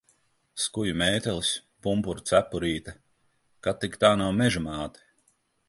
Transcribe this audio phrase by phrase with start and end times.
[0.61, 1.51] Skuju mētelis,
[1.87, 2.95] pumpuru cepurīte.
[3.67, 5.09] Kad tik tā nav Meža māte?